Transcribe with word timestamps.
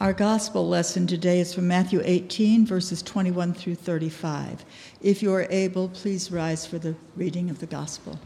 Our 0.00 0.12
gospel 0.12 0.68
lesson 0.68 1.08
today 1.08 1.40
is 1.40 1.52
from 1.52 1.66
Matthew 1.66 2.00
18, 2.04 2.64
verses 2.64 3.02
21 3.02 3.52
through 3.52 3.74
35. 3.74 4.64
If 5.00 5.24
you 5.24 5.34
are 5.34 5.48
able, 5.50 5.88
please 5.88 6.30
rise 6.30 6.64
for 6.64 6.78
the 6.78 6.94
reading 7.16 7.50
of 7.50 7.58
the 7.58 7.66
gospel. 7.66 8.20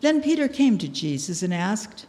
Then 0.00 0.20
Peter 0.20 0.48
came 0.48 0.78
to 0.78 0.88
Jesus 0.88 1.44
and 1.44 1.54
asked, 1.54 2.06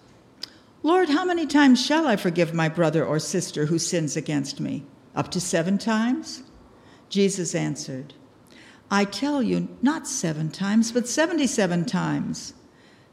Lord, 0.82 1.10
how 1.10 1.24
many 1.24 1.46
times 1.46 1.86
shall 1.86 2.08
I 2.08 2.16
forgive 2.16 2.56
my 2.56 2.70
brother 2.70 3.06
or 3.06 3.20
sister 3.20 3.68
who 3.68 3.78
sins 3.78 4.18
against 4.18 4.60
me? 4.60 4.84
Up 5.16 5.30
to 5.30 5.40
seven 5.40 5.78
times? 5.78 6.42
Jesus 7.10 7.54
answered, 7.54 8.16
I 8.90 9.06
tell 9.06 9.44
you, 9.44 9.68
not 9.84 10.08
seven 10.08 10.50
times, 10.50 10.92
but 10.92 11.08
77 11.08 11.86
times. 11.86 12.56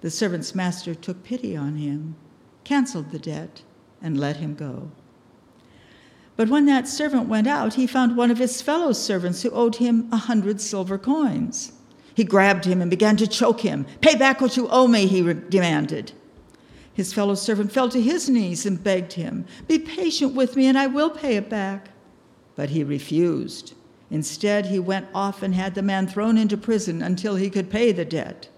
The 0.00 0.10
servant's 0.10 0.54
master 0.54 0.94
took 0.94 1.24
pity 1.24 1.56
on 1.56 1.76
him, 1.76 2.16
canceled 2.64 3.10
the 3.10 3.18
debt, 3.18 3.62
and 4.00 4.18
let 4.18 4.36
him 4.36 4.54
go. 4.54 4.90
But 6.36 6.48
when 6.48 6.66
that 6.66 6.86
servant 6.86 7.28
went 7.28 7.48
out, 7.48 7.74
he 7.74 7.86
found 7.86 8.16
one 8.16 8.30
of 8.30 8.38
his 8.38 8.62
fellow 8.62 8.92
servants 8.92 9.42
who 9.42 9.50
owed 9.50 9.76
him 9.76 10.08
a 10.12 10.16
hundred 10.16 10.60
silver 10.60 10.96
coins. 10.96 11.72
He 12.14 12.22
grabbed 12.22 12.64
him 12.64 12.80
and 12.80 12.90
began 12.90 13.16
to 13.16 13.26
choke 13.26 13.60
him. 13.60 13.86
Pay 14.00 14.14
back 14.14 14.40
what 14.40 14.56
you 14.56 14.68
owe 14.68 14.86
me, 14.86 15.06
he 15.06 15.20
demanded. 15.22 16.12
His 16.94 17.12
fellow 17.12 17.34
servant 17.34 17.72
fell 17.72 17.88
to 17.88 18.00
his 18.00 18.28
knees 18.28 18.66
and 18.66 18.82
begged 18.82 19.14
him, 19.14 19.46
Be 19.66 19.78
patient 19.78 20.34
with 20.34 20.56
me, 20.56 20.66
and 20.66 20.78
I 20.78 20.86
will 20.86 21.10
pay 21.10 21.36
it 21.36 21.48
back. 21.48 21.90
But 22.54 22.70
he 22.70 22.84
refused. 22.84 23.74
Instead, 24.10 24.66
he 24.66 24.78
went 24.78 25.06
off 25.14 25.42
and 25.42 25.54
had 25.54 25.74
the 25.74 25.82
man 25.82 26.06
thrown 26.06 26.38
into 26.38 26.56
prison 26.56 27.02
until 27.02 27.36
he 27.36 27.50
could 27.50 27.70
pay 27.70 27.92
the 27.92 28.04
debt. 28.04 28.48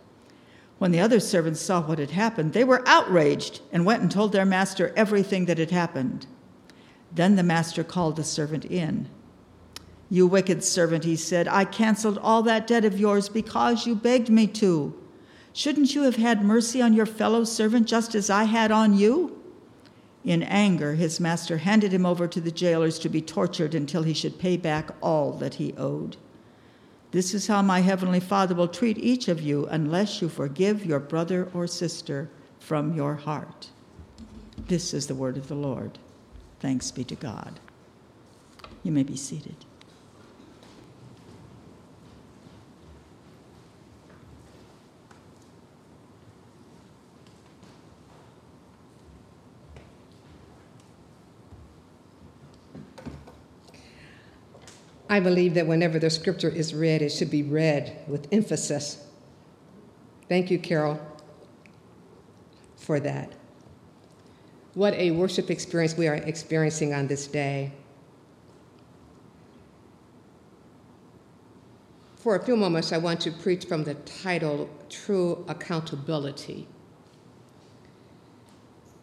When 0.81 0.93
the 0.93 1.01
other 1.01 1.21
servants 1.21 1.61
saw 1.61 1.83
what 1.83 1.99
had 1.99 2.13
happened, 2.13 2.55
they 2.55 2.65
were 2.65 2.83
outraged 2.89 3.61
and 3.71 3.85
went 3.85 4.01
and 4.01 4.11
told 4.11 4.33
their 4.33 4.47
master 4.47 4.95
everything 4.97 5.45
that 5.45 5.59
had 5.59 5.73
happened. 5.73 6.27
Then 7.15 7.37
the 7.37 7.43
master 7.43 7.85
called 7.85 8.17
the 8.17 8.25
servant 8.25 8.65
in. 8.65 9.07
You 10.09 10.27
wicked 10.27 10.65
servant, 10.65 11.05
he 11.05 11.17
said, 11.17 11.47
I 11.49 11.67
canceled 11.67 12.17
all 12.17 12.43
that 12.45 12.67
debt 12.67 12.87
of 12.87 12.99
yours 12.99 13.29
because 13.29 13.87
you 13.87 13.95
begged 13.95 14.31
me 14.31 14.47
to. 14.47 14.99
Shouldn't 15.53 15.95
you 15.95 16.05
have 16.05 16.17
had 16.17 16.43
mercy 16.43 16.81
on 16.81 16.95
your 16.95 17.05
fellow 17.05 17.45
servant 17.45 17.87
just 17.87 18.15
as 18.15 18.31
I 18.31 18.45
had 18.45 18.73
on 18.73 18.97
you? 18.97 19.39
In 20.25 20.43
anger, 20.43 20.95
his 20.95 21.21
master 21.21 21.59
handed 21.59 21.93
him 21.93 22.07
over 22.07 22.27
to 22.27 22.41
the 22.41 22.51
jailers 22.51 22.99
to 23.01 23.11
be 23.11 23.21
tortured 23.21 23.75
until 23.75 24.05
he 24.05 24.15
should 24.15 24.39
pay 24.39 24.57
back 24.57 24.93
all 25.03 25.33
that 25.33 25.57
he 25.57 25.75
owed. 25.77 26.17
This 27.13 27.35
is 27.35 27.49
how 27.49 27.63
my 27.63 27.81
heavenly 27.81 28.21
Father 28.21 28.55
will 28.55 28.69
treat 28.69 28.99
each 28.99 29.29
of 29.29 29.41
you 29.41 29.67
unless 29.67 30.23
you 30.23 30.29
forgive 30.29 30.87
your 30.87 31.01
brother 31.01 31.49
or 31.53 31.67
sister 31.67 32.31
from 32.61 32.95
your 32.95 33.17
heart. 33.17 33.71
This 34.69 34.95
is 34.95 35.07
the 35.09 35.15
word 35.15 35.37
of 35.37 35.49
the 35.49 35.57
Lord. 35.57 35.99
Thanks 36.61 36.91
be 36.91 37.03
to 37.05 37.17
God. 37.17 37.59
You 38.85 38.93
may 38.93 39.03
be 39.03 39.17
seated. 39.17 39.57
I 55.11 55.19
believe 55.19 55.55
that 55.55 55.67
whenever 55.67 55.99
the 55.99 56.09
scripture 56.09 56.49
is 56.49 56.73
read, 56.73 57.03
it 57.03 57.11
should 57.11 57.33
be 57.33 57.43
read 57.43 57.99
with 58.07 58.29
emphasis. 58.31 59.05
Thank 60.29 60.53
you, 60.53 60.59
Carol, 60.61 61.01
for 62.77 63.01
that. 63.01 63.33
What 64.75 64.95
a 64.95 65.11
worship 65.11 65.51
experience 65.51 65.97
we 65.97 66.07
are 66.07 66.15
experiencing 66.15 66.95
on 66.95 67.09
this 67.09 67.27
day. 67.27 67.73
For 72.15 72.37
a 72.37 72.45
few 72.45 72.55
moments, 72.55 72.93
I 72.93 72.99
want 72.99 73.21
to 73.23 73.33
preach 73.33 73.65
from 73.65 73.83
the 73.83 73.95
title 73.95 74.71
True 74.89 75.45
Accountability. 75.49 76.69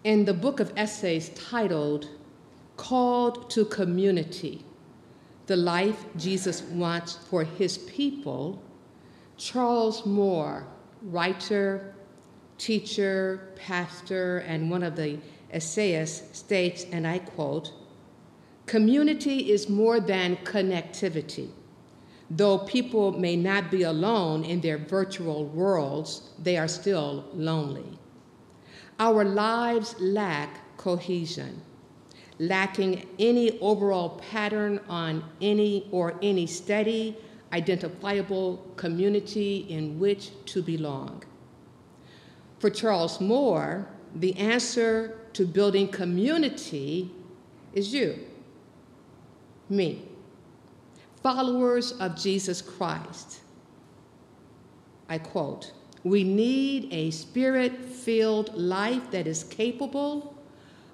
In 0.05 0.23
the 0.23 0.33
book 0.33 0.61
of 0.61 0.71
essays 0.77 1.31
titled 1.35 2.07
Called 2.77 3.49
to 3.49 3.65
Community, 3.65 4.63
the 5.47 5.55
life 5.55 6.05
Jesus 6.17 6.61
wants 6.61 7.15
for 7.15 7.43
his 7.43 7.77
people, 7.79 8.61
Charles 9.37 10.05
Moore, 10.05 10.67
writer, 11.01 11.95
teacher, 12.57 13.49
pastor, 13.55 14.39
and 14.39 14.69
one 14.69 14.83
of 14.83 14.95
the 14.95 15.17
essayists, 15.53 16.37
states, 16.37 16.85
and 16.91 17.07
I 17.07 17.19
quote, 17.19 17.71
Community 18.65 19.51
is 19.51 19.69
more 19.69 20.01
than 20.01 20.35
connectivity. 20.37 21.49
Though 22.29 22.57
people 22.57 23.13
may 23.13 23.37
not 23.37 23.71
be 23.71 23.83
alone 23.83 24.43
in 24.43 24.59
their 24.59 24.77
virtual 24.77 25.45
worlds, 25.45 26.29
they 26.37 26.57
are 26.57 26.67
still 26.67 27.23
lonely. 27.33 27.97
Our 28.99 29.23
lives 29.23 29.95
lack 29.99 30.75
cohesion 30.75 31.61
lacking 32.39 33.07
any 33.17 33.59
overall 33.59 34.21
pattern 34.31 34.79
on 34.87 35.23
any 35.41 35.87
or 35.91 36.15
any 36.21 36.45
steady, 36.45 37.17
identifiable 37.51 38.65
community 38.75 39.65
in 39.69 39.99
which 39.99 40.31
to 40.45 40.61
belong. 40.61 41.23
For 42.59 42.69
Charles 42.69 43.19
Moore, 43.21 43.87
the 44.15 44.35
answer 44.35 45.19
to 45.33 45.45
building 45.45 45.87
community 45.87 47.11
is 47.73 47.93
you, 47.93 48.19
me, 49.69 50.03
followers 51.21 51.91
of 51.93 52.15
Jesus 52.15 52.61
Christ. 52.61 53.41
I 55.09 55.17
quote, 55.17 55.71
we 56.03 56.23
need 56.23 56.91
a 56.91 57.11
spirit 57.11 57.85
filled 57.85 58.55
life 58.55 59.11
that 59.11 59.27
is 59.27 59.43
capable 59.43 60.36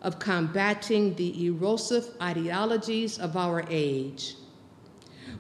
of 0.04 0.20
combating 0.20 1.16
the 1.16 1.46
erosive 1.46 2.10
ideologies 2.22 3.18
of 3.18 3.36
our 3.36 3.64
age. 3.70 4.36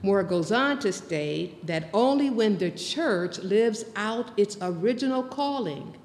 Moore 0.02 0.24
goes 0.24 0.52
on 0.52 0.80
to 0.80 0.92
state 0.92 1.66
that 1.68 1.90
only 1.94 2.30
when 2.30 2.58
the 2.58 2.72
church 2.72 3.40
lives 3.40 3.86
out 3.96 4.32
its 4.38 4.58
original 4.62 5.24
calling 5.24 5.96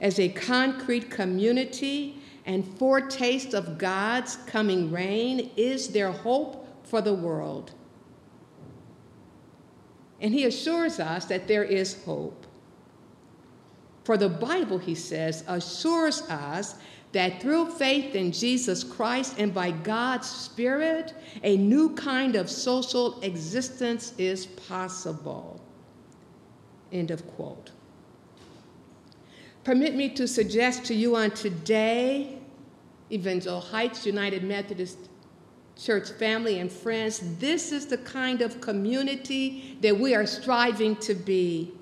as 0.00 0.18
a 0.18 0.28
concrete 0.28 1.10
community 1.10 2.18
and 2.44 2.66
foretaste 2.78 3.54
of 3.54 3.78
God's 3.78 4.36
coming 4.46 4.90
reign 4.90 5.50
is 5.56 5.88
there 5.88 6.10
hope 6.10 6.66
for 6.84 7.00
the 7.00 7.14
world. 7.14 7.72
And 10.20 10.34
he 10.34 10.44
assures 10.44 11.00
us 11.00 11.24
that 11.26 11.48
there 11.48 11.64
is 11.64 12.02
hope. 12.04 12.46
For 14.04 14.16
the 14.16 14.28
Bible, 14.28 14.78
he 14.78 14.94
says, 14.94 15.44
assures 15.46 16.22
us 16.22 16.76
that 17.12 17.40
through 17.40 17.70
faith 17.72 18.14
in 18.14 18.32
Jesus 18.32 18.82
Christ 18.82 19.36
and 19.38 19.52
by 19.52 19.70
God's 19.70 20.28
Spirit, 20.28 21.14
a 21.42 21.56
new 21.56 21.94
kind 21.94 22.36
of 22.36 22.48
social 22.48 23.20
existence 23.20 24.14
is 24.18 24.46
possible. 24.46 25.60
End 26.90 27.10
of 27.10 27.26
quote. 27.36 27.70
Permit 29.64 29.94
me 29.94 30.08
to 30.10 30.26
suggest 30.26 30.84
to 30.86 30.94
you 30.94 31.14
on 31.14 31.30
today, 31.30 32.38
Evangel 33.10 33.60
Heights 33.60 34.06
United 34.06 34.42
Methodist 34.42 34.98
Church 35.76 36.10
family 36.10 36.58
and 36.58 36.70
friends, 36.70 37.20
this 37.38 37.72
is 37.72 37.86
the 37.86 37.98
kind 37.98 38.42
of 38.42 38.60
community 38.60 39.78
that 39.80 39.98
we 39.98 40.14
are 40.14 40.26
striving 40.26 40.96
to 40.96 41.14
be. 41.14 41.72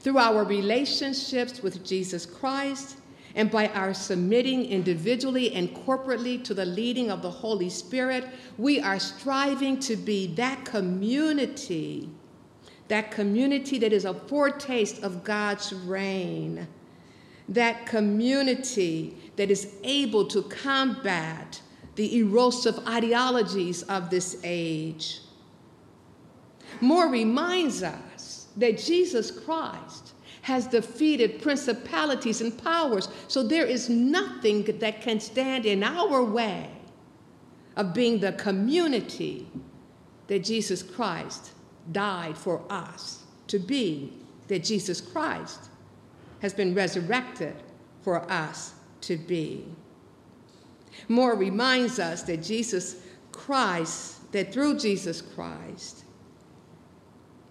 Through 0.00 0.18
our 0.18 0.44
relationships 0.44 1.62
with 1.62 1.84
Jesus 1.84 2.26
Christ, 2.26 2.98
and 3.34 3.50
by 3.50 3.68
our 3.68 3.92
submitting 3.92 4.64
individually 4.66 5.52
and 5.54 5.74
corporately 5.74 6.42
to 6.44 6.54
the 6.54 6.64
leading 6.64 7.10
of 7.10 7.20
the 7.22 7.30
Holy 7.30 7.68
Spirit, 7.68 8.26
we 8.58 8.80
are 8.80 8.98
striving 8.98 9.78
to 9.80 9.96
be 9.96 10.28
that 10.34 10.64
community, 10.64 12.08
that 12.88 13.10
community 13.10 13.78
that 13.78 13.92
is 13.92 14.04
a 14.04 14.14
foretaste 14.14 15.02
of 15.02 15.24
God's 15.24 15.72
reign. 15.72 16.66
that 17.48 17.86
community 17.86 19.16
that 19.36 19.50
is 19.50 19.74
able 19.82 20.26
to 20.26 20.42
combat 20.44 21.60
the 21.96 22.18
erosive 22.18 22.78
ideologies 22.88 23.82
of 23.84 24.10
this 24.10 24.40
age. 24.42 25.20
Moore 26.80 27.08
reminds 27.08 27.82
us 27.82 28.48
that 28.56 28.78
Jesus 28.78 29.30
Christ 29.30 30.13
has 30.44 30.66
defeated 30.66 31.40
principalities 31.40 32.42
and 32.42 32.62
powers, 32.62 33.08
so 33.28 33.42
there 33.42 33.64
is 33.64 33.88
nothing 33.88 34.62
that 34.78 35.00
can 35.00 35.18
stand 35.18 35.64
in 35.64 35.82
our 35.82 36.22
way 36.22 36.68
of 37.76 37.94
being 37.94 38.20
the 38.20 38.32
community 38.32 39.48
that 40.26 40.44
Jesus 40.44 40.82
Christ 40.82 41.52
died 41.92 42.36
for 42.36 42.60
us 42.68 43.22
to 43.46 43.58
be, 43.58 44.12
that 44.48 44.62
Jesus 44.62 45.00
Christ 45.00 45.70
has 46.42 46.52
been 46.52 46.74
resurrected 46.74 47.56
for 48.02 48.30
us 48.30 48.74
to 49.00 49.16
be. 49.16 49.64
Moore 51.08 51.36
reminds 51.36 51.98
us 51.98 52.22
that 52.24 52.42
Jesus 52.42 52.96
Christ, 53.32 54.30
that 54.32 54.52
through 54.52 54.78
Jesus 54.78 55.22
Christ, 55.22 56.04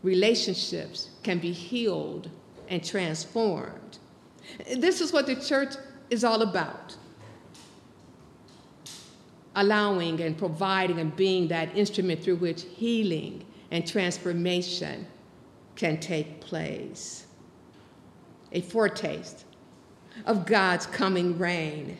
relationships 0.03 1.09
can 1.23 1.39
be 1.39 1.51
healed 1.51 2.29
and 2.73 2.83
transformed. 2.83 3.99
This 4.75 4.99
is 4.99 5.13
what 5.13 5.27
the 5.27 5.35
church 5.35 5.75
is 6.09 6.23
all 6.23 6.41
about 6.41 6.97
allowing 9.55 10.19
and 10.19 10.35
providing 10.35 10.99
and 10.99 11.15
being 11.15 11.47
that 11.47 11.77
instrument 11.77 12.23
through 12.23 12.37
which 12.37 12.63
healing 12.63 13.45
and 13.69 13.85
transformation 13.87 15.05
can 15.75 15.99
take 15.99 16.41
place. 16.41 17.27
A 18.51 18.61
foretaste 18.61 19.45
of 20.25 20.47
God's 20.47 20.87
coming 20.87 21.37
reign, 21.37 21.99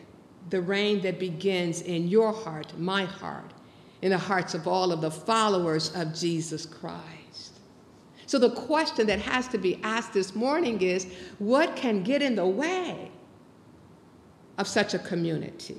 the 0.50 0.62
reign 0.62 1.02
that 1.02 1.20
begins 1.20 1.82
in 1.82 2.08
your 2.08 2.34
heart, 2.34 2.76
my 2.80 3.06
heart, 3.06 3.54
in 4.02 4.10
the 4.10 4.18
hearts 4.18 4.56
of 4.56 4.68
all 4.68 4.92
of 4.92 5.02
the 5.02 5.12
followers 5.12 5.96
of 5.96 6.16
Jesus 6.16 6.66
Christ. 6.66 7.53
So, 8.34 8.40
the 8.40 8.50
question 8.50 9.06
that 9.06 9.20
has 9.20 9.48
to 9.50 9.60
be 9.60 9.80
asked 9.84 10.14
this 10.14 10.34
morning 10.34 10.82
is 10.82 11.06
what 11.38 11.76
can 11.76 12.02
get 12.02 12.24
in 12.24 12.34
the 12.34 12.48
way 12.48 13.12
of 14.58 14.68
such 14.68 14.96
a 14.96 14.98
community 14.98 15.78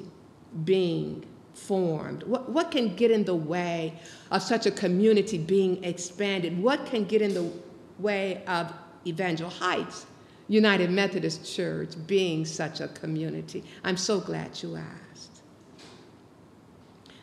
being 0.62 1.24
formed? 1.52 2.22
What, 2.22 2.48
what 2.48 2.70
can 2.70 2.94
get 2.94 3.10
in 3.10 3.24
the 3.24 3.34
way 3.34 3.94
of 4.30 4.40
such 4.40 4.66
a 4.66 4.70
community 4.70 5.36
being 5.36 5.82
expanded? 5.82 6.56
What 6.56 6.86
can 6.86 7.06
get 7.06 7.22
in 7.22 7.34
the 7.34 7.50
way 7.98 8.44
of 8.46 8.72
Evangel 9.04 9.50
Heights 9.50 10.06
United 10.46 10.92
Methodist 10.92 11.52
Church 11.52 11.94
being 12.06 12.44
such 12.44 12.80
a 12.80 12.86
community? 12.86 13.64
I'm 13.82 13.96
so 13.96 14.20
glad 14.20 14.62
you 14.62 14.76
asked. 14.76 15.42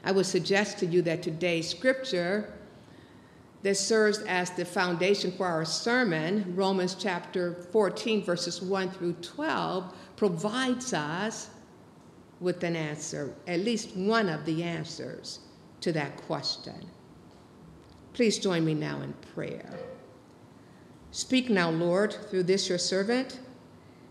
I 0.04 0.12
would 0.12 0.26
suggest 0.26 0.80
to 0.80 0.86
you 0.86 1.02
that 1.04 1.24
today's 1.24 1.70
scripture 1.70 2.54
that 3.64 3.78
serves 3.78 4.20
as 4.20 4.50
the 4.52 4.66
foundation 4.66 5.32
for 5.32 5.46
our 5.46 5.66
sermon, 5.66 6.56
Romans 6.56 6.96
chapter 6.96 7.54
14, 7.72 8.24
verses 8.24 8.62
1 8.62 8.90
through 8.92 9.14
12, 9.14 9.94
provides 10.16 10.94
us 10.94 11.50
with 12.40 12.64
an 12.64 12.76
answer, 12.76 13.34
at 13.48 13.60
least 13.60 13.96
one 13.96 14.28
of 14.28 14.46
the 14.46 14.64
answers 14.64 15.40
to 15.80 15.92
that 15.92 16.18
question. 16.24 16.88
Please 18.14 18.40
join 18.40 18.66
me 18.66 18.74
now 18.74 19.02
in 19.02 19.14
prayer. 19.34 19.80
Speak 21.12 21.50
now, 21.50 21.70
Lord, 21.70 22.14
through 22.30 22.44
this 22.44 22.68
your 22.68 22.78
servant. 22.78 23.40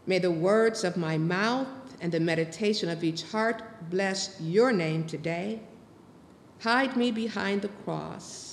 May 0.06 0.18
the 0.18 0.30
words 0.30 0.84
of 0.84 0.96
my 0.96 1.18
mouth 1.18 1.68
and 2.00 2.12
the 2.12 2.20
meditation 2.20 2.88
of 2.88 3.02
each 3.02 3.22
heart 3.24 3.62
bless 3.90 4.40
your 4.40 4.70
name 4.72 5.06
today. 5.06 5.60
Hide 6.60 6.96
me 6.96 7.10
behind 7.10 7.62
the 7.62 7.68
cross 7.68 8.49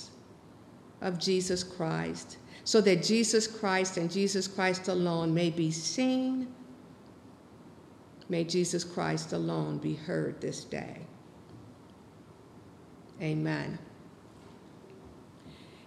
of 1.00 1.18
Jesus 1.18 1.62
Christ, 1.62 2.38
so 2.64 2.80
that 2.80 3.02
Jesus 3.02 3.46
Christ 3.46 3.96
and 3.96 4.10
Jesus 4.10 4.46
Christ 4.46 4.88
alone 4.88 5.32
may 5.32 5.50
be 5.50 5.70
seen 5.70 6.48
May 8.28 8.44
Jesus 8.44 8.84
Christ 8.84 9.32
alone 9.32 9.78
be 9.78 9.94
heard 9.94 10.40
this 10.40 10.64
day. 10.64 10.98
Amen. 13.22 13.78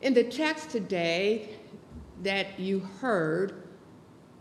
In 0.02 0.14
the 0.14 0.24
text 0.24 0.72
today 0.72 1.58
that 2.24 2.60
you 2.60 2.80
heard, 2.80 3.68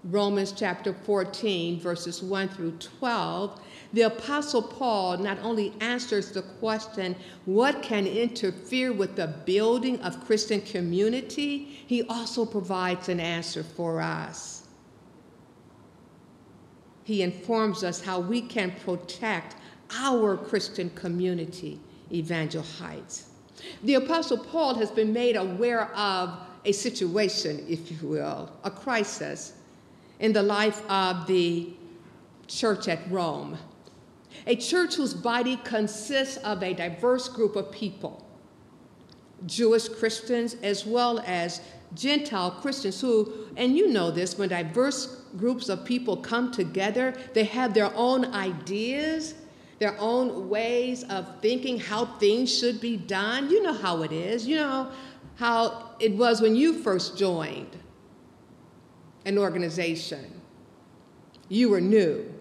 Romans 0.05 0.53
chapter 0.53 0.95
14, 0.95 1.79
verses 1.79 2.23
1 2.23 2.49
through 2.49 2.73
12, 2.79 3.61
the 3.93 4.03
Apostle 4.03 4.63
Paul 4.63 5.19
not 5.19 5.39
only 5.43 5.73
answers 5.81 6.31
the 6.31 6.43
question, 6.43 7.17
what 7.45 7.83
can 7.83 8.07
interfere 8.07 8.93
with 8.93 9.17
the 9.17 9.27
building 9.27 10.01
of 10.03 10.25
Christian 10.25 10.61
community, 10.61 11.83
he 11.87 12.03
also 12.05 12.45
provides 12.45 13.09
an 13.09 13.21
answer 13.21 13.63
for 13.63 14.01
us 14.01 14.61
he 17.11 17.23
informs 17.23 17.83
us 17.83 18.01
how 18.01 18.21
we 18.21 18.41
can 18.41 18.71
protect 18.85 19.57
our 19.97 20.37
Christian 20.37 20.91
community, 20.91 21.81
Evangel 22.13 22.63
Heights. 22.63 23.31
The 23.83 23.95
Apostle 23.95 24.39
Paul 24.39 24.77
has 24.77 24.93
been 24.93 25.13
made 25.13 25.35
aware 25.35 25.91
of 25.97 26.39
a 26.65 26.71
situation, 26.71 27.67
if 27.69 27.91
you 27.91 28.09
will, 28.09 28.53
a 28.63 28.71
crisis 28.71 29.55
in 30.21 30.33
the 30.33 30.43
life 30.45 30.89
of 30.89 31.27
the 31.27 31.71
church 32.47 32.87
at 32.87 33.01
Rome. 33.11 33.59
A 34.47 34.57
church 34.57 34.95
whose 34.95 35.15
body 35.15 35.61
consists 35.65 36.37
of 36.39 36.63
a 36.63 36.75
diverse 36.75 37.29
group 37.29 37.57
of 37.57 37.71
people 37.71 38.27
Jewish 39.47 39.89
Christians 39.89 40.55
as 40.63 40.85
well 40.85 41.23
as 41.27 41.61
Gentile 41.95 42.51
Christians 42.51 43.01
who, 43.01 43.33
and 43.57 43.77
you 43.77 43.89
know 43.89 44.11
this, 44.11 44.39
when 44.39 44.51
diverse 44.51 45.23
groups 45.37 45.69
of 45.69 45.85
people 45.85 46.17
come 46.17 46.53
together, 46.53 47.15
they 47.35 47.45
have 47.45 47.75
their 47.75 47.93
own 47.95 48.27
ideas, 48.27 49.35
their 49.79 49.99
own 49.99 50.49
ways 50.49 51.05
of 51.05 51.41
thinking 51.41 51.79
how 51.79 52.05
things 52.05 52.57
should 52.57 52.81
be 52.81 52.97
done. 52.97 53.51
You 53.51 53.63
know 53.63 53.73
how 53.73 54.03
it 54.03 54.13
is. 54.13 54.47
You 54.47 54.57
know 54.57 54.91
how 55.37 55.91
it 55.99 56.15
was 56.15 56.41
when 56.41 56.55
you 56.55 56.75
first 56.75 57.17
joined 57.17 57.77
an 59.25 59.39
organization. 59.39 60.41
You 61.49 61.71
were 61.71 61.81
new. 61.81 62.33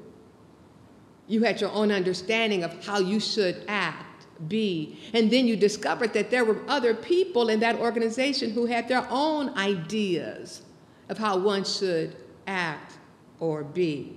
You 1.30 1.44
had 1.44 1.62
your 1.62 1.72
own 1.72 1.92
understanding 1.92 2.64
of 2.64 2.84
how 2.84 3.00
you 3.00 3.20
should 3.20 3.64
act 3.68 4.26
be. 4.48 5.00
And 5.14 5.30
then 5.30 5.48
you 5.48 5.56
discovered 5.56 6.12
that 6.14 6.32
there 6.32 6.44
were 6.44 6.60
other 6.68 6.96
people 6.96 7.50
in 7.50 7.60
that 7.60 7.78
organization 7.78 8.52
who 8.52 8.66
had 8.66 8.88
their 8.88 9.06
own 9.10 9.56
ideas 9.58 10.64
of 11.08 11.20
how 11.20 11.38
one 11.38 11.64
should 11.64 12.16
act 12.48 12.98
or 13.40 13.64
be. 13.64 14.16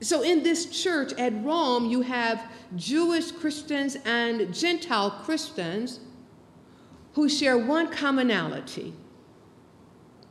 So, 0.00 0.22
in 0.22 0.42
this 0.42 0.66
church 0.66 1.12
at 1.14 1.32
Rome, 1.42 1.86
you 1.86 2.02
have 2.02 2.52
Jewish 2.76 3.32
Christians 3.32 3.96
and 4.04 4.54
Gentile 4.54 5.10
Christians 5.24 6.00
who 7.14 7.28
share 7.28 7.56
one 7.56 7.90
commonality. 7.90 8.92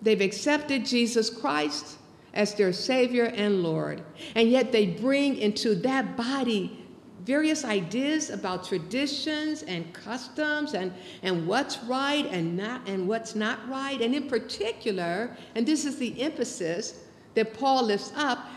They've 0.02 0.22
accepted 0.22 0.86
Jesus 0.86 1.32
Christ 1.32 1.98
as 2.36 2.54
their 2.54 2.74
Savior 2.74 3.26
and 3.26 3.64
Lord, 3.64 4.04
and 4.36 4.50
yet 4.50 4.72
they 4.72 4.86
bring 4.86 5.38
into 5.38 5.74
that 5.76 6.16
body 6.16 6.86
various 7.26 7.66
ideas 7.66 8.30
about 8.30 8.64
traditions 8.68 9.64
and 9.64 9.92
customs 9.94 10.76
and, 10.76 10.94
and 11.24 11.48
what's 11.48 11.80
right 11.86 12.28
and 12.28 12.56
not 12.56 12.88
and 12.88 13.08
what's 13.08 13.34
not 13.34 13.68
right. 13.68 14.00
And 14.00 14.14
in 14.14 14.28
particular, 14.28 15.36
and 15.56 15.66
this 15.66 15.86
is 15.86 15.98
the 15.98 16.22
emphasis 16.22 17.00
that 17.34 17.54
Paul 17.56 17.86
lifts 17.86 18.14
up, 18.16 18.48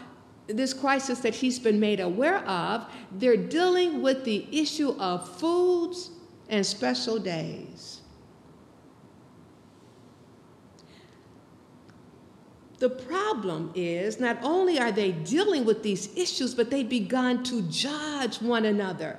this 0.48 0.74
crisis 0.74 1.20
that 1.20 1.34
he's 1.34 1.58
been 1.58 1.80
made 1.80 2.00
aware 2.00 2.38
of, 2.46 2.86
they're 3.12 3.36
dealing 3.36 4.02
with 4.02 4.24
the 4.24 4.46
issue 4.52 4.90
of 4.98 5.28
foods 5.38 6.10
and 6.50 6.64
special 6.64 7.18
days. 7.18 7.97
The 12.78 12.90
problem 12.90 13.72
is 13.74 14.20
not 14.20 14.38
only 14.42 14.78
are 14.78 14.92
they 14.92 15.12
dealing 15.12 15.64
with 15.64 15.82
these 15.82 16.16
issues, 16.16 16.54
but 16.54 16.70
they've 16.70 16.88
begun 16.88 17.42
to 17.44 17.62
judge 17.62 18.40
one 18.40 18.64
another 18.66 19.18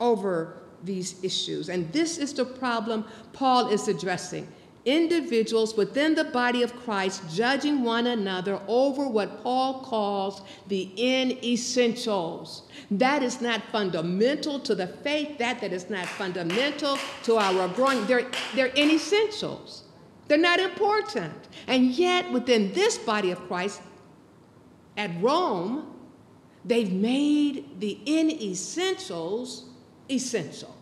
over 0.00 0.60
these 0.82 1.22
issues. 1.22 1.68
And 1.68 1.92
this 1.92 2.18
is 2.18 2.32
the 2.32 2.44
problem 2.44 3.04
Paul 3.32 3.68
is 3.68 3.86
addressing. 3.86 4.48
Individuals 4.86 5.76
within 5.76 6.14
the 6.14 6.24
body 6.24 6.62
of 6.62 6.74
Christ 6.74 7.22
judging 7.32 7.84
one 7.84 8.06
another 8.06 8.58
over 8.66 9.06
what 9.06 9.42
Paul 9.42 9.84
calls 9.84 10.40
the 10.68 10.90
inessentials. 10.96 12.62
That 12.90 13.22
is 13.22 13.42
not 13.42 13.62
fundamental 13.70 14.58
to 14.60 14.74
the 14.74 14.86
faith, 14.86 15.36
that, 15.38 15.60
that 15.60 15.72
is 15.72 15.90
not 15.90 16.06
fundamental 16.06 16.98
to 17.24 17.36
our 17.36 17.68
growing. 17.68 18.06
They're, 18.06 18.26
they're 18.54 18.70
inessentials. 18.70 19.82
They're 20.30 20.38
not 20.38 20.60
important. 20.60 21.34
And 21.66 21.86
yet, 21.86 22.30
within 22.30 22.72
this 22.72 22.96
body 22.96 23.32
of 23.32 23.40
Christ, 23.48 23.82
at 24.96 25.10
Rome, 25.20 25.92
they've 26.64 26.92
made 26.92 27.80
the 27.80 27.98
inessentials 28.06 29.64
essential. 30.08 30.76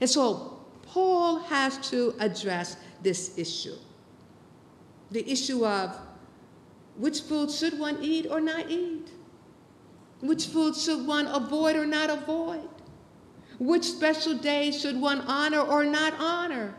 And 0.00 0.10
so 0.10 0.66
Paul 0.82 1.38
has 1.38 1.78
to 1.90 2.16
address 2.18 2.76
this 3.04 3.38
issue 3.38 3.76
the 5.12 5.30
issue 5.30 5.64
of 5.64 5.96
which 6.96 7.20
food 7.20 7.52
should 7.52 7.78
one 7.78 7.98
eat 8.02 8.26
or 8.28 8.40
not 8.40 8.68
eat? 8.68 9.08
Which 10.20 10.46
food 10.46 10.74
should 10.74 11.06
one 11.06 11.28
avoid 11.28 11.76
or 11.76 11.86
not 11.86 12.10
avoid? 12.10 12.68
Which 13.60 13.84
special 13.84 14.34
days 14.34 14.80
should 14.80 15.00
one 15.00 15.20
honor 15.20 15.60
or 15.60 15.84
not 15.84 16.14
honor? 16.18 16.74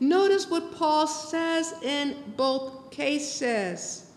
Notice 0.00 0.48
what 0.48 0.74
Paul 0.74 1.06
says 1.06 1.74
in 1.82 2.16
both 2.36 2.90
cases. 2.90 4.10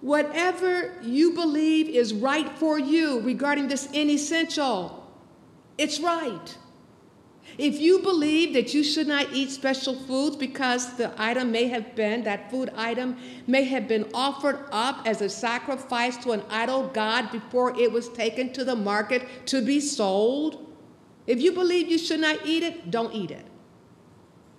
Whatever 0.00 0.94
you 1.02 1.32
believe 1.32 1.88
is 1.88 2.12
right 2.12 2.48
for 2.58 2.78
you 2.78 3.20
regarding 3.20 3.68
this 3.68 3.90
inessential, 3.92 5.10
it's 5.78 6.00
right. 6.00 6.56
If 7.58 7.80
you 7.80 8.00
believe 8.00 8.52
that 8.52 8.74
you 8.74 8.84
should 8.84 9.06
not 9.06 9.32
eat 9.32 9.50
special 9.50 9.94
foods 9.94 10.36
because 10.36 10.96
the 10.96 11.14
item 11.16 11.50
may 11.50 11.68
have 11.68 11.94
been, 11.94 12.22
that 12.24 12.50
food 12.50 12.70
item 12.76 13.16
may 13.46 13.64
have 13.64 13.88
been 13.88 14.06
offered 14.12 14.66
up 14.72 15.06
as 15.06 15.22
a 15.22 15.28
sacrifice 15.28 16.16
to 16.18 16.32
an 16.32 16.42
idol 16.50 16.88
god 16.88 17.32
before 17.32 17.78
it 17.80 17.90
was 17.90 18.10
taken 18.10 18.52
to 18.52 18.64
the 18.64 18.76
market 18.76 19.26
to 19.46 19.64
be 19.64 19.80
sold, 19.80 20.74
if 21.26 21.40
you 21.40 21.52
believe 21.52 21.88
you 21.88 21.98
should 21.98 22.20
not 22.20 22.44
eat 22.44 22.62
it, 22.62 22.90
don't 22.90 23.14
eat 23.14 23.30
it. 23.30 23.46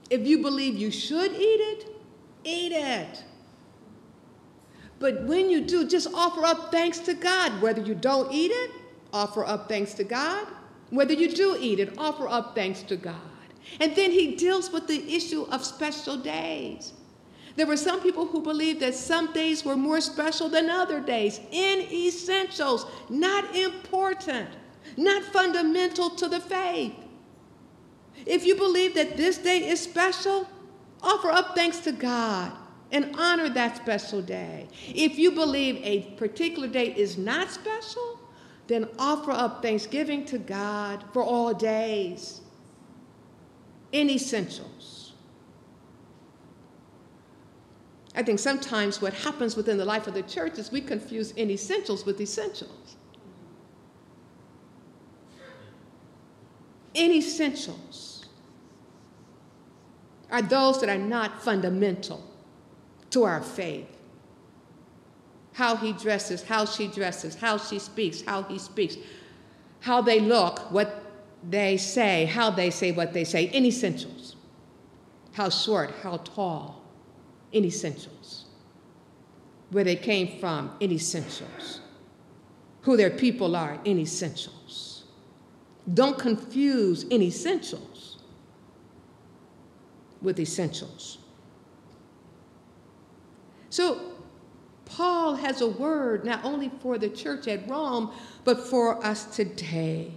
If 0.09 0.25
you 0.25 0.39
believe 0.39 0.75
you 0.75 0.91
should 0.91 1.33
eat 1.33 1.39
it, 1.39 1.95
eat 2.43 2.71
it. 2.71 3.23
But 4.99 5.23
when 5.23 5.49
you 5.49 5.61
do, 5.61 5.87
just 5.87 6.07
offer 6.13 6.45
up 6.45 6.71
thanks 6.71 6.99
to 6.99 7.13
God. 7.13 7.61
Whether 7.61 7.81
you 7.81 7.93
don't 7.93 8.31
eat 8.31 8.51
it, 8.51 8.71
offer 9.13 9.45
up 9.45 9.69
thanks 9.69 9.93
to 9.95 10.03
God. 10.03 10.47
Whether 10.89 11.13
you 11.13 11.33
do 11.33 11.57
eat 11.59 11.79
it, 11.79 11.93
offer 11.97 12.27
up 12.27 12.55
thanks 12.55 12.81
to 12.83 12.95
God. 12.95 13.15
And 13.79 13.95
then 13.95 14.11
he 14.11 14.35
deals 14.35 14.71
with 14.71 14.87
the 14.87 15.13
issue 15.13 15.43
of 15.51 15.63
special 15.63 16.17
days. 16.17 16.93
There 17.57 17.67
were 17.67 17.77
some 17.77 18.01
people 18.01 18.25
who 18.27 18.41
believed 18.41 18.79
that 18.79 18.95
some 18.95 19.33
days 19.33 19.65
were 19.65 19.75
more 19.75 19.99
special 19.99 20.47
than 20.47 20.69
other 20.69 21.01
days, 21.01 21.39
in 21.51 21.81
essentials, 21.91 22.85
not 23.09 23.55
important, 23.55 24.49
not 24.95 25.23
fundamental 25.23 26.11
to 26.11 26.27
the 26.27 26.39
faith. 26.39 26.93
If 28.25 28.45
you 28.45 28.55
believe 28.55 28.95
that 28.95 29.17
this 29.17 29.37
day 29.37 29.67
is 29.67 29.79
special, 29.79 30.47
offer 31.01 31.29
up 31.29 31.55
thanks 31.55 31.79
to 31.81 31.91
God 31.91 32.51
and 32.91 33.15
honor 33.17 33.49
that 33.49 33.77
special 33.77 34.21
day. 34.21 34.67
If 34.87 35.17
you 35.17 35.31
believe 35.31 35.79
a 35.83 36.01
particular 36.17 36.67
day 36.67 36.93
is 36.93 37.17
not 37.17 37.51
special, 37.51 38.19
then 38.67 38.87
offer 38.97 39.31
up 39.31 39.61
thanksgiving 39.61 40.25
to 40.25 40.37
God 40.37 41.03
for 41.13 41.23
all 41.23 41.53
days 41.53 42.41
in 43.91 44.09
essentials. 44.09 45.13
I 48.15 48.23
think 48.23 48.39
sometimes 48.39 49.01
what 49.01 49.13
happens 49.13 49.55
within 49.55 49.77
the 49.77 49.85
life 49.85 50.07
of 50.07 50.13
the 50.13 50.23
church 50.23 50.57
is 50.57 50.71
we 50.71 50.81
confuse 50.81 51.31
in 51.31 51.51
essentials 51.51 52.05
with 52.05 52.19
essentials. 52.19 52.97
In 56.97 57.11
essentials 57.11 58.25
are 60.29 60.41
those 60.41 60.81
that 60.81 60.89
are 60.89 60.97
not 60.97 61.41
fundamental 61.41 62.21
to 63.11 63.23
our 63.23 63.41
faith 63.41 63.87
how 65.57 65.75
he 65.75 65.91
dresses, 65.91 66.43
how 66.43 66.65
she 66.65 66.87
dresses, 66.87 67.33
how 67.33 67.57
she 67.57 67.79
speaks, 67.79 68.21
how 68.21 68.43
he 68.43 68.59
speaks, 68.59 68.95
how 69.79 69.99
they 70.01 70.19
look, 70.19 70.71
what 70.71 71.03
they 71.49 71.77
say, 71.77 72.25
how 72.25 72.51
they 72.51 72.69
say 72.69 72.91
what 72.91 73.11
they 73.11 73.23
say, 73.23 73.45
in 73.45 73.65
essentials. 73.65 74.35
How 75.33 75.49
short, 75.49 75.91
how 76.03 76.17
tall, 76.17 76.83
in 77.51 77.65
essentials. 77.65 78.45
Where 79.71 79.83
they 79.83 79.95
came 79.95 80.39
from, 80.39 80.71
in 80.79 80.91
essentials. 80.91 81.81
Who 82.81 82.95
their 82.95 83.09
people 83.09 83.55
are, 83.55 83.79
in 83.83 83.97
essentials. 83.97 84.56
Don't 85.93 86.17
confuse 86.17 87.03
in 87.03 87.21
essentials 87.21 88.17
with 90.21 90.39
essentials. 90.39 91.19
So 93.69 94.13
Paul 94.85 95.35
has 95.35 95.61
a 95.61 95.67
word 95.67 96.25
not 96.25 96.43
only 96.43 96.71
for 96.81 96.97
the 96.97 97.09
church 97.09 97.47
at 97.47 97.69
Rome, 97.69 98.11
but 98.43 98.67
for 98.67 99.05
us 99.05 99.25
today. 99.25 100.11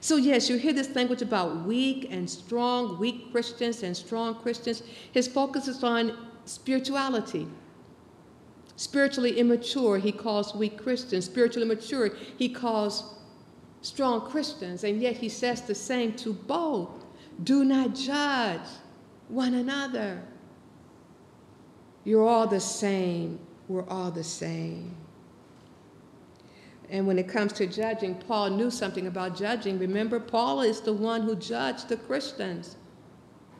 So, 0.00 0.16
yes, 0.16 0.48
you 0.48 0.56
hear 0.56 0.72
this 0.72 0.94
language 0.94 1.22
about 1.22 1.64
weak 1.64 2.08
and 2.10 2.28
strong, 2.28 2.98
weak 2.98 3.32
Christians 3.32 3.82
and 3.82 3.96
strong 3.96 4.36
Christians. 4.36 4.82
His 5.12 5.26
focus 5.26 5.66
is 5.66 5.82
on 5.82 6.16
spirituality. 6.44 7.48
Spiritually 8.76 9.38
immature, 9.38 9.98
he 9.98 10.12
calls 10.12 10.54
weak 10.54 10.80
Christians. 10.80 11.24
Spiritually 11.24 11.66
mature, 11.66 12.10
he 12.36 12.48
calls 12.48 13.17
strong 13.82 14.20
Christians. 14.28 14.84
And 14.84 15.00
yet 15.00 15.16
he 15.16 15.28
says 15.28 15.62
the 15.62 15.74
same 15.74 16.12
to 16.14 16.32
both. 16.32 17.04
Do 17.44 17.64
not 17.64 17.94
judge 17.94 18.68
one 19.28 19.54
another. 19.54 20.22
You're 22.04 22.26
all 22.26 22.46
the 22.46 22.60
same 22.60 23.38
we're 23.68 23.86
all 23.88 24.10
the 24.10 24.24
same. 24.24 24.96
And 26.90 27.06
when 27.06 27.18
it 27.18 27.28
comes 27.28 27.52
to 27.54 27.66
judging, 27.66 28.14
Paul 28.14 28.50
knew 28.50 28.70
something 28.70 29.06
about 29.06 29.36
judging. 29.36 29.78
Remember, 29.78 30.18
Paul 30.18 30.62
is 30.62 30.80
the 30.80 30.92
one 30.92 31.22
who 31.22 31.36
judged 31.36 31.88
the 31.88 31.98
Christians, 31.98 32.76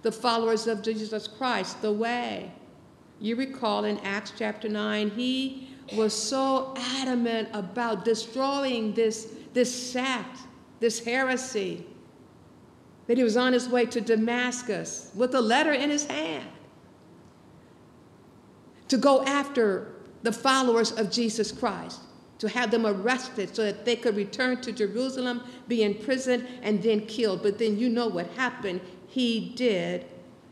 the 0.00 0.10
followers 0.10 0.66
of 0.66 0.82
Jesus 0.82 1.28
Christ, 1.28 1.82
the 1.82 1.92
way. 1.92 2.50
You 3.20 3.37
recall 3.37 3.84
in 3.84 3.98
Acts 3.98 4.32
chapter 4.38 4.68
9, 4.68 5.10
he 5.10 5.68
was 5.94 6.14
so 6.14 6.75
adamant 6.96 7.50
about 7.52 8.04
destroying 8.04 8.94
this, 8.94 9.34
this 9.58 9.90
sect, 9.90 10.38
this 10.78 11.04
heresy, 11.04 11.84
that 13.08 13.16
he 13.16 13.24
was 13.24 13.36
on 13.36 13.52
his 13.52 13.68
way 13.68 13.84
to 13.86 14.00
Damascus 14.00 15.10
with 15.16 15.34
a 15.34 15.40
letter 15.40 15.72
in 15.72 15.90
his 15.90 16.06
hand 16.06 16.48
to 18.86 18.96
go 18.96 19.24
after 19.24 19.94
the 20.22 20.30
followers 20.30 20.92
of 20.92 21.10
Jesus 21.10 21.50
Christ, 21.50 22.02
to 22.38 22.48
have 22.48 22.70
them 22.70 22.86
arrested 22.86 23.56
so 23.56 23.64
that 23.64 23.84
they 23.84 23.96
could 23.96 24.14
return 24.14 24.60
to 24.60 24.70
Jerusalem, 24.70 25.42
be 25.66 25.82
imprisoned, 25.82 26.46
and 26.62 26.80
then 26.80 27.04
killed. 27.06 27.42
But 27.42 27.58
then 27.58 27.76
you 27.76 27.88
know 27.88 28.06
what 28.06 28.28
happened. 28.36 28.80
He 29.08 29.54
did 29.56 30.06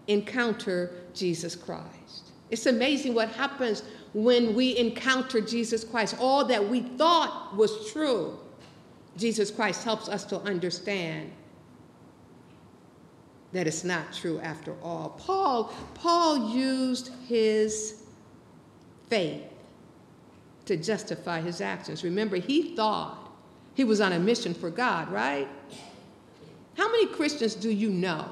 encounter 0.09 0.97
Jesus 1.15 1.55
Christ. 1.55 2.33
It's 2.51 2.67
amazing 2.67 3.15
what 3.15 3.29
happens 3.29 3.85
when 4.15 4.53
we 4.57 4.77
encounter 4.77 5.41
Jesus 5.41 5.85
Christ. 5.85 6.17
All 6.19 6.45
that 6.47 6.69
we 6.69 6.81
thought 6.81 7.55
was 7.57 7.93
true, 7.93 8.41
Jesus 9.17 9.51
Christ 9.51 9.85
helps 9.85 10.09
us 10.09 10.25
to 10.27 10.39
understand 10.41 11.33
that 13.53 13.67
it's 13.67 13.85
not 13.85 14.13
true 14.13 14.39
after 14.41 14.75
all. 14.83 15.11
Paul, 15.19 15.73
Paul 15.95 16.51
used 16.51 17.11
his 17.27 18.03
faith 19.09 19.43
to 20.67 20.77
justify 20.77 21.41
his 21.41 21.61
actions. 21.61 22.05
Remember, 22.05 22.37
he 22.37 22.75
thought 22.75 23.33
he 23.75 23.85
was 23.85 24.01
on 24.01 24.13
a 24.13 24.19
mission 24.19 24.53
for 24.53 24.69
God, 24.69 25.11
right? 25.11 25.49
How 26.77 26.91
many 26.91 27.07
Christians 27.07 27.55
do 27.55 27.71
you 27.71 27.89
know 27.89 28.29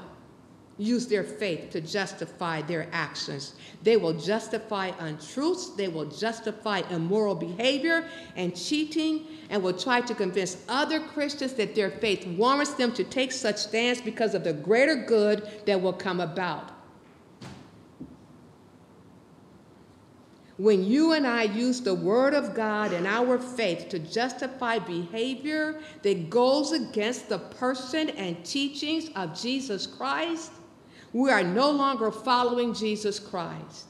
use 0.77 1.07
their 1.07 1.23
faith 1.23 1.69
to 1.71 1.81
justify 1.81 2.61
their 2.61 2.87
actions? 2.91 3.55
They 3.83 3.97
will 3.97 4.13
justify 4.13 4.91
untruths, 4.99 5.75
they 5.75 5.87
will 5.87 6.05
justify 6.05 6.81
immoral 6.89 7.35
behavior 7.35 8.07
and 8.35 8.55
cheating, 8.55 9.27
and 9.49 9.61
will 9.61 9.77
try 9.77 10.01
to 10.01 10.15
convince 10.15 10.63
other 10.67 10.99
Christians 10.99 11.53
that 11.53 11.75
their 11.75 11.91
faith 11.91 12.25
warrants 12.27 12.73
them 12.73 12.91
to 12.93 13.03
take 13.03 13.31
such 13.31 13.57
stands 13.57 14.01
because 14.01 14.33
of 14.33 14.43
the 14.43 14.53
greater 14.53 14.95
good 14.95 15.49
that 15.65 15.81
will 15.81 15.93
come 15.93 16.19
about. 16.19 16.71
When 20.57 20.85
you 20.85 21.11
and 21.11 21.27
I 21.27 21.43
use 21.43 21.81
the 21.81 21.93
Word 21.93 22.33
of 22.33 22.55
God 22.55 22.93
and 22.93 23.05
our 23.05 23.37
faith 23.37 23.89
to 23.89 23.99
justify 23.99 24.79
behavior 24.79 25.81
that 26.01 26.29
goes 26.29 26.71
against 26.71 27.27
the 27.27 27.39
person 27.39 28.09
and 28.11 28.43
teachings 28.45 29.09
of 29.17 29.37
Jesus 29.39 29.85
Christ, 29.85 30.51
we 31.15 31.31
are 31.31 31.43
no 31.43 31.71
longer 31.71 32.11
following 32.11 32.73
Jesus 32.73 33.19
Christ. 33.19 33.85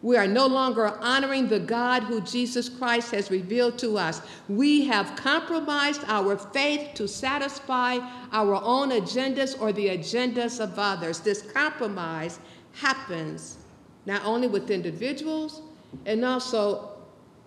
We 0.00 0.16
are 0.16 0.26
no 0.26 0.46
longer 0.46 0.86
honoring 0.86 1.48
the 1.48 1.60
God 1.60 2.04
who 2.04 2.22
Jesus 2.22 2.70
Christ 2.70 3.10
has 3.10 3.30
revealed 3.30 3.78
to 3.80 3.98
us. 3.98 4.22
We 4.48 4.86
have 4.86 5.14
compromised 5.14 6.00
our 6.06 6.38
faith 6.38 6.94
to 6.94 7.06
satisfy 7.06 7.98
our 8.32 8.54
own 8.54 8.92
agendas 8.92 9.60
or 9.60 9.74
the 9.74 9.88
agendas 9.88 10.58
of 10.58 10.78
others. 10.78 11.20
This 11.20 11.42
compromise 11.42 12.40
happens 12.76 13.58
not 14.06 14.24
only 14.24 14.48
with 14.48 14.70
individuals 14.70 15.60
and 16.06 16.24
also 16.24 16.96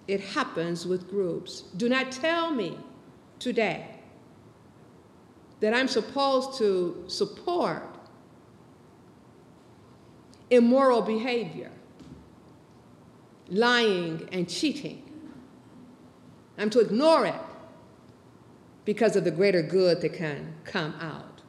it 0.07 0.21
happens 0.21 0.85
with 0.85 1.09
groups. 1.09 1.61
Do 1.75 1.89
not 1.89 2.11
tell 2.11 2.51
me 2.51 2.77
today 3.39 3.87
that 5.59 5.73
I'm 5.73 5.87
supposed 5.87 6.59
to 6.59 7.03
support 7.07 7.94
immoral 10.55 11.01
behavior, 11.01 11.71
lying 13.47 14.27
and 14.31 14.49
cheating. 14.49 15.03
I'm 16.57 16.69
to 16.71 16.79
ignore 16.79 17.25
it 17.25 17.35
because 18.85 19.15
of 19.15 19.23
the 19.23 19.31
greater 19.31 19.61
good 19.61 20.01
that 20.01 20.13
can 20.13 20.55
come 20.63 20.93
out. 21.01 21.41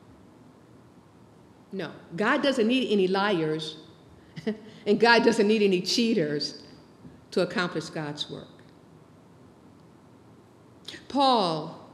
No, 1.72 1.92
God 2.16 2.42
doesn't 2.42 2.66
need 2.66 2.90
any 2.90 3.06
liars, 3.06 3.76
and 4.86 4.98
God 4.98 5.24
doesn't 5.24 5.46
need 5.46 5.62
any 5.62 5.82
cheaters 5.82 6.62
to 7.32 7.42
accomplish 7.42 7.90
God's 7.90 8.30
work. 8.30 8.48
Paul, 11.08 11.88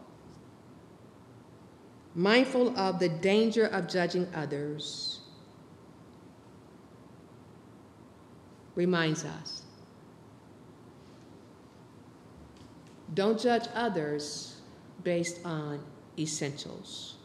mindful 2.14 2.78
of 2.78 2.98
the 2.98 3.08
danger 3.08 3.66
of 3.66 3.88
judging 3.88 4.28
others, 4.34 5.11
reminds 8.74 9.24
us 9.24 9.62
don't 13.14 13.38
judge 13.38 13.68
others 13.74 14.56
based 15.02 15.44
on 15.44 15.80
essentials. 16.18 17.16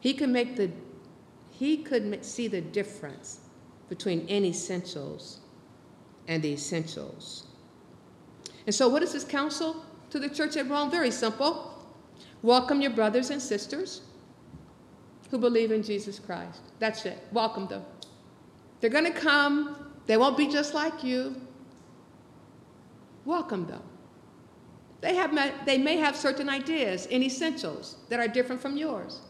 He 0.00 0.14
could 0.14 0.28
make 0.28 0.56
the 0.56 0.70
he 1.50 1.78
could 1.78 2.24
see 2.24 2.46
the 2.46 2.60
difference 2.60 3.40
between 3.88 4.26
inessentials 4.28 5.38
and 6.28 6.40
the 6.42 6.52
essentials. 6.52 7.46
And 8.66 8.74
so, 8.74 8.88
what 8.88 9.02
is 9.02 9.12
his 9.12 9.24
counsel 9.24 9.84
to 10.10 10.18
the 10.18 10.28
church 10.28 10.56
at 10.56 10.68
Rome? 10.68 10.90
Very 10.90 11.10
simple 11.10 11.74
welcome 12.42 12.80
your 12.80 12.92
brothers 12.92 13.30
and 13.30 13.42
sisters 13.42 14.02
who 15.30 15.38
believe 15.38 15.72
in 15.72 15.82
Jesus 15.82 16.18
Christ. 16.18 16.60
That's 16.78 17.04
it. 17.04 17.18
Welcome 17.32 17.66
them. 17.66 17.82
They're 18.80 18.90
going 18.90 19.12
to 19.12 19.18
come, 19.18 19.87
they 20.08 20.16
won't 20.16 20.36
be 20.36 20.48
just 20.48 20.74
like 20.74 21.04
you. 21.04 21.36
Welcome 23.26 23.66
them. 23.66 23.82
They, 25.02 25.14
have, 25.14 25.66
they 25.66 25.78
may 25.78 25.98
have 25.98 26.16
certain 26.16 26.48
ideas 26.48 27.06
and 27.12 27.22
essentials 27.22 27.98
that 28.08 28.18
are 28.18 28.26
different 28.26 28.60
from 28.60 28.76
yours. 28.76 29.20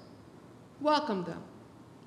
Welcome 0.80 1.24
them. 1.24 1.42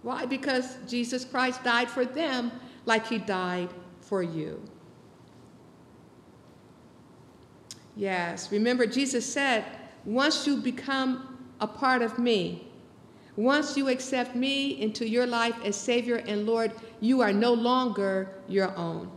Why? 0.04 0.26
Because 0.26 0.78
Jesus 0.88 1.26
Christ 1.26 1.64
died 1.64 1.90
for 1.90 2.06
them 2.06 2.52
like 2.86 3.06
he 3.06 3.18
died 3.18 3.70
for 4.00 4.24
you. 4.24 4.64
Yes, 7.98 8.52
remember, 8.54 8.88
Jesus 8.88 9.32
said, 9.32 9.66
once 10.06 10.48
you 10.48 10.58
become 10.58 11.50
a 11.60 11.68
part 11.68 12.02
of 12.02 12.18
me, 12.18 12.71
once 13.44 13.76
you 13.76 13.90
accept 13.90 14.36
me 14.36 14.80
into 14.82 15.08
your 15.08 15.26
life 15.26 15.56
as 15.64 15.76
Savior 15.76 16.18
and 16.28 16.46
Lord, 16.46 16.72
you 17.00 17.22
are 17.22 17.34
no 17.34 17.54
longer 17.54 18.30
your 18.48 18.76
own. 18.78 19.12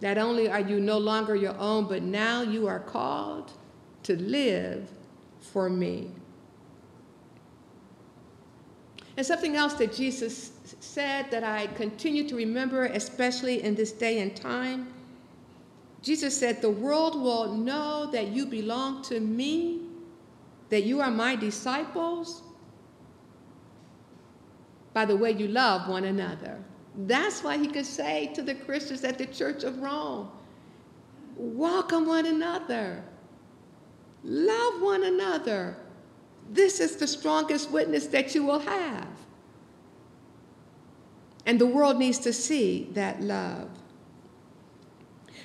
Not 0.00 0.18
only 0.18 0.48
are 0.48 0.60
you 0.60 0.80
no 0.80 0.98
longer 0.98 1.34
your 1.34 1.56
own, 1.58 1.86
but 1.86 2.02
now 2.02 2.42
you 2.42 2.66
are 2.66 2.80
called 2.80 3.52
to 4.04 4.16
live 4.16 4.90
for 5.40 5.68
me. 5.68 6.10
And 9.16 9.24
something 9.24 9.56
else 9.56 9.74
that 9.74 9.94
Jesus 9.94 10.52
said 10.80 11.30
that 11.30 11.44
I 11.44 11.68
continue 11.68 12.28
to 12.28 12.34
remember, 12.34 12.86
especially 12.86 13.62
in 13.62 13.74
this 13.74 13.92
day 13.92 14.20
and 14.20 14.34
time, 14.36 14.92
Jesus 16.02 16.36
said, 16.36 16.60
The 16.60 16.70
world 16.70 17.20
will 17.20 17.54
know 17.54 18.06
that 18.12 18.28
you 18.28 18.44
belong 18.46 19.02
to 19.04 19.20
me, 19.20 19.80
that 20.70 20.84
you 20.84 21.00
are 21.00 21.10
my 21.10 21.36
disciples, 21.36 22.42
by 24.92 25.04
the 25.04 25.16
way 25.16 25.32
you 25.32 25.48
love 25.48 25.88
one 25.88 26.04
another. 26.04 26.58
That's 26.96 27.42
why 27.42 27.58
he 27.58 27.66
could 27.66 27.86
say 27.86 28.32
to 28.34 28.42
the 28.42 28.54
Christians 28.54 29.04
at 29.04 29.18
the 29.18 29.26
Church 29.26 29.64
of 29.64 29.80
Rome, 29.80 30.30
welcome 31.36 32.06
one 32.06 32.26
another, 32.26 33.02
love 34.22 34.80
one 34.80 35.04
another. 35.04 35.76
This 36.50 36.78
is 36.80 36.96
the 36.96 37.06
strongest 37.06 37.70
witness 37.70 38.06
that 38.08 38.34
you 38.34 38.44
will 38.44 38.60
have. 38.60 39.08
And 41.46 41.60
the 41.60 41.66
world 41.66 41.98
needs 41.98 42.18
to 42.20 42.32
see 42.32 42.88
that 42.92 43.20
love. 43.20 43.68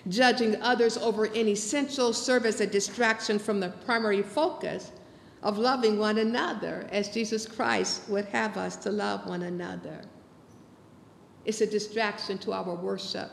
Judging 0.08 0.62
others 0.62 0.98
over 0.98 1.26
inessential 1.26 2.14
serve 2.14 2.46
as 2.46 2.62
a 2.62 2.68
distraction 2.68 3.38
from 3.38 3.60
the 3.60 3.70
primary 3.70 4.22
focus 4.22 4.92
of 5.42 5.58
loving 5.58 5.98
one 5.98 6.18
another 6.18 6.88
as 6.92 7.10
Jesus 7.10 7.46
Christ 7.46 8.10
would 8.10 8.26
have 8.26 8.58
us 8.58 8.76
to 8.78 8.92
love 8.92 9.26
one 9.26 9.44
another. 9.44 10.02
It's 11.46 11.62
a 11.62 11.66
distraction 11.66 12.38
to 12.40 12.54
our 12.54 12.76
worship. 12.76 13.32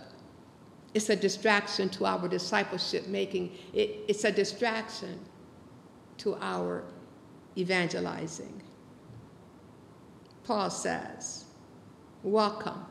It's 0.95 1.11
a 1.11 1.16
distraction 1.16 1.88
to 1.90 2.07
our 2.07 2.29
discipleship 2.29 3.07
making. 3.09 3.53
It, 3.75 4.05
it's 4.09 4.25
a 4.25 4.33
distraction 4.33 5.19
to 6.19 6.37
our 6.40 6.85
evangelizing. 7.59 8.62
Paul 10.45 10.71
says, 10.71 11.45
welcome 12.23 12.87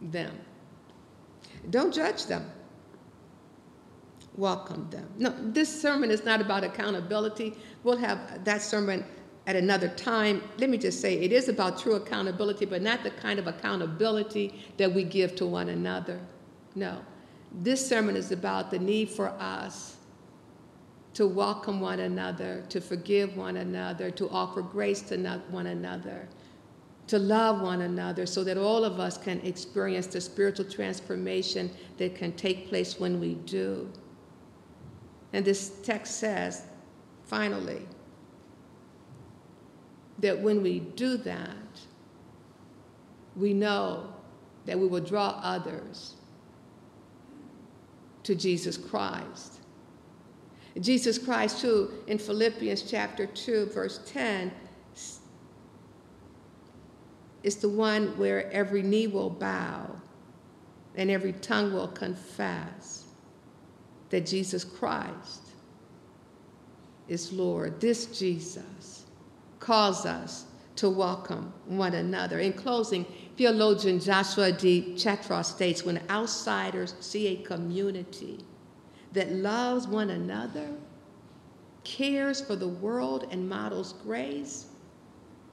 them. 0.00 0.38
Don't 1.70 1.92
judge 1.92 2.26
them. 2.26 2.50
Welcome 4.36 4.88
them. 4.90 5.08
No, 5.18 5.34
this 5.38 5.80
sermon 5.80 6.10
is 6.10 6.24
not 6.24 6.40
about 6.40 6.62
accountability. 6.62 7.54
We'll 7.84 7.96
have 7.96 8.44
that 8.44 8.60
sermon 8.60 9.04
at 9.46 9.56
another 9.56 9.88
time. 9.88 10.42
Let 10.58 10.68
me 10.68 10.76
just 10.76 11.00
say 11.00 11.18
it 11.18 11.32
is 11.32 11.48
about 11.48 11.78
true 11.78 11.94
accountability, 11.94 12.66
but 12.66 12.82
not 12.82 13.02
the 13.02 13.12
kind 13.12 13.38
of 13.38 13.46
accountability 13.46 14.62
that 14.76 14.92
we 14.92 15.04
give 15.04 15.36
to 15.36 15.46
one 15.46 15.70
another. 15.70 16.20
No. 16.74 17.00
This 17.52 17.86
sermon 17.86 18.16
is 18.16 18.32
about 18.32 18.70
the 18.70 18.78
need 18.78 19.08
for 19.08 19.28
us 19.38 19.96
to 21.14 21.26
welcome 21.26 21.80
one 21.80 22.00
another, 22.00 22.62
to 22.68 22.78
forgive 22.78 23.38
one 23.38 23.56
another, 23.56 24.10
to 24.10 24.28
offer 24.28 24.60
grace 24.60 25.00
to 25.00 25.16
one 25.48 25.68
another, 25.68 26.28
to 27.06 27.18
love 27.18 27.62
one 27.62 27.80
another, 27.82 28.26
so 28.26 28.44
that 28.44 28.58
all 28.58 28.84
of 28.84 29.00
us 29.00 29.16
can 29.16 29.40
experience 29.40 30.08
the 30.08 30.20
spiritual 30.20 30.66
transformation 30.66 31.70
that 31.96 32.14
can 32.14 32.32
take 32.32 32.68
place 32.68 33.00
when 33.00 33.18
we 33.18 33.34
do. 33.46 33.90
And 35.32 35.44
this 35.44 35.70
text 35.82 36.18
says, 36.18 36.64
finally, 37.24 37.86
that 40.18 40.40
when 40.40 40.62
we 40.62 40.80
do 40.80 41.16
that, 41.18 41.56
we 43.34 43.52
know 43.52 44.12
that 44.64 44.78
we 44.78 44.86
will 44.86 45.00
draw 45.00 45.40
others 45.42 46.14
to 48.22 48.34
Jesus 48.34 48.76
Christ. 48.76 49.60
Jesus 50.80 51.18
Christ, 51.18 51.60
too, 51.60 51.92
in 52.06 52.18
Philippians 52.18 52.82
chapter 52.82 53.26
2, 53.26 53.66
verse 53.66 54.00
10, 54.06 54.52
is 57.42 57.56
the 57.56 57.68
one 57.68 58.18
where 58.18 58.50
every 58.50 58.82
knee 58.82 59.06
will 59.06 59.30
bow 59.30 59.88
and 60.96 61.10
every 61.10 61.32
tongue 61.32 61.72
will 61.72 61.88
confess 61.88 63.05
that 64.16 64.24
Jesus 64.24 64.64
Christ 64.64 65.42
is 67.06 67.34
Lord. 67.34 67.78
This 67.82 68.06
Jesus 68.18 69.04
calls 69.60 70.06
us 70.06 70.46
to 70.76 70.88
welcome 70.88 71.52
one 71.66 71.92
another. 71.92 72.38
In 72.38 72.54
closing, 72.54 73.04
theologian 73.36 74.00
Joshua 74.00 74.52
D. 74.52 74.94
Chatraw 74.96 75.44
states 75.44 75.84
when 75.84 76.00
outsiders 76.08 76.94
see 77.00 77.26
a 77.26 77.36
community 77.42 78.38
that 79.12 79.30
loves 79.32 79.86
one 79.86 80.08
another, 80.08 80.70
cares 81.84 82.40
for 82.40 82.56
the 82.56 82.68
world, 82.68 83.28
and 83.30 83.46
models 83.46 83.92
grace, 84.02 84.68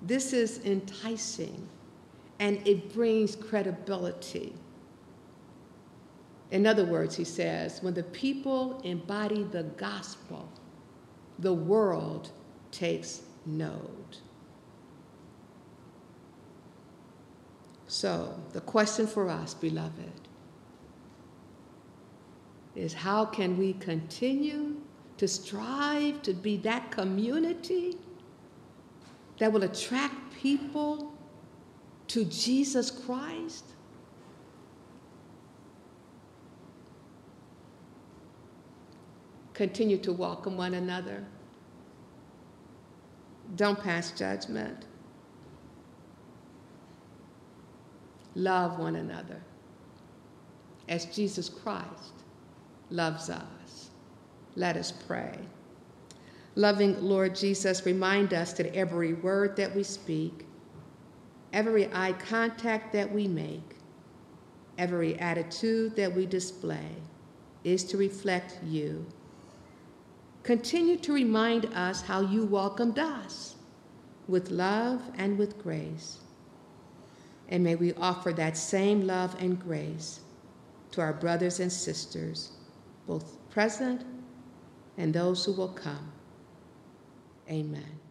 this 0.04 0.32
is 0.32 0.63
enticing 0.63 1.67
and 2.39 2.65
it 2.65 2.93
brings 2.93 3.36
credibility. 3.36 4.54
In 6.53 6.67
other 6.67 6.85
words, 6.85 7.15
he 7.15 7.23
says, 7.23 7.81
when 7.81 7.95
the 7.95 8.03
people 8.03 8.79
embody 8.83 9.41
the 9.41 9.63
gospel, 9.63 10.47
the 11.39 11.51
world 11.51 12.29
takes 12.69 13.23
note. 13.47 14.19
So, 17.87 18.39
the 18.51 18.61
question 18.61 19.07
for 19.07 19.29
us, 19.29 19.55
beloved, 19.55 20.11
is 22.75 22.93
how 22.93 23.25
can 23.25 23.57
we 23.57 23.73
continue 23.73 24.75
to 25.17 25.27
strive 25.27 26.21
to 26.21 26.33
be 26.33 26.57
that 26.57 26.91
community 26.91 27.97
that 29.39 29.51
will 29.51 29.63
attract 29.63 30.31
people 30.35 31.15
to 32.09 32.25
Jesus 32.25 32.91
Christ? 32.91 33.72
Continue 39.53 39.97
to 39.99 40.11
welcome 40.11 40.57
one 40.57 40.73
another. 40.73 41.23
Don't 43.55 43.79
pass 43.79 44.11
judgment. 44.11 44.85
Love 48.35 48.79
one 48.79 48.95
another 48.95 49.39
as 50.89 51.05
Jesus 51.05 51.49
Christ 51.49 52.13
loves 52.89 53.29
us. 53.29 53.89
Let 54.55 54.75
us 54.75 54.91
pray. 54.91 55.37
Loving 56.55 57.01
Lord 57.01 57.35
Jesus, 57.35 57.85
remind 57.85 58.33
us 58.33 58.53
that 58.53 58.75
every 58.75 59.13
word 59.13 59.55
that 59.57 59.75
we 59.75 59.83
speak, 59.83 60.45
every 61.51 61.91
eye 61.93 62.13
contact 62.13 62.93
that 62.93 63.11
we 63.11 63.27
make, 63.27 63.75
every 64.77 65.17
attitude 65.19 65.95
that 65.95 66.13
we 66.13 66.25
display 66.25 66.89
is 67.63 67.83
to 67.85 67.97
reflect 67.97 68.59
you. 68.63 69.05
Continue 70.43 70.97
to 70.97 71.13
remind 71.13 71.65
us 71.73 72.01
how 72.01 72.19
you 72.21 72.45
welcomed 72.45 72.99
us 72.99 73.56
with 74.27 74.51
love 74.51 75.01
and 75.17 75.38
with 75.38 75.62
grace. 75.62 76.19
And 77.47 77.63
may 77.63 77.75
we 77.75 77.93
offer 77.93 78.34
that 78.34 78.58
same 78.58 79.08
love 79.08 79.36
and 79.41 79.60
grace 79.60 80.19
to 80.91 81.01
our 81.01 81.13
brothers 81.13 81.60
and 81.60 81.71
sisters, 81.71 82.51
both 83.08 83.38
present 83.49 84.03
and 84.97 85.13
those 85.13 85.45
who 85.45 85.53
will 85.53 85.69
come. 85.69 86.12
Amen. 87.49 88.02